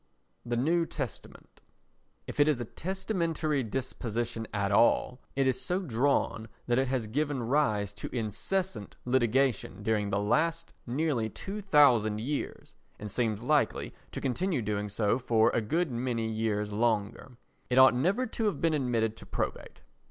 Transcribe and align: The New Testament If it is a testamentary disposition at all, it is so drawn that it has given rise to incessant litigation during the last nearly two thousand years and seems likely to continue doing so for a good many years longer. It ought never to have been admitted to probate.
The 0.43 0.57
New 0.57 0.87
Testament 0.87 1.61
If 2.25 2.39
it 2.39 2.47
is 2.47 2.59
a 2.59 2.65
testamentary 2.65 3.61
disposition 3.61 4.47
at 4.51 4.71
all, 4.71 5.21
it 5.35 5.45
is 5.45 5.61
so 5.61 5.79
drawn 5.79 6.47
that 6.65 6.79
it 6.79 6.87
has 6.87 7.05
given 7.05 7.43
rise 7.43 7.93
to 8.01 8.09
incessant 8.11 8.95
litigation 9.05 9.83
during 9.83 10.09
the 10.09 10.17
last 10.17 10.73
nearly 10.87 11.29
two 11.29 11.61
thousand 11.61 12.19
years 12.19 12.73
and 12.97 13.11
seems 13.11 13.43
likely 13.43 13.93
to 14.11 14.19
continue 14.19 14.63
doing 14.63 14.89
so 14.89 15.19
for 15.19 15.51
a 15.51 15.61
good 15.61 15.91
many 15.91 16.27
years 16.27 16.73
longer. 16.73 17.37
It 17.69 17.77
ought 17.77 17.93
never 17.93 18.25
to 18.25 18.45
have 18.45 18.59
been 18.59 18.73
admitted 18.73 19.15
to 19.17 19.27
probate. 19.27 19.83